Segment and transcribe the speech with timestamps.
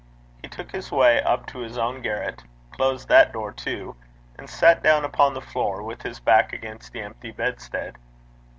[0.41, 3.95] He took his way up to his own garret, closed that door too,
[4.35, 7.99] and sat down upon the floor, with his back against the empty bedstead.